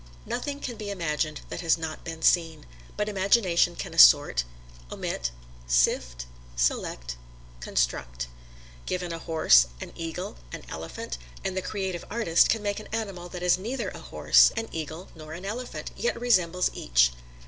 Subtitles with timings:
[0.25, 2.65] Nothing can be imagined that has not been seen;
[2.97, 4.43] but imagination can assort,
[4.91, 5.29] omit,
[5.67, 7.17] sift, select,
[7.59, 8.25] construct.
[8.87, 13.29] Given a horse, an eagle, an elephant, and the "creative artist" can make an animal
[13.29, 17.11] that is neither a horse, an eagle, nor an elephant, yet resembles each.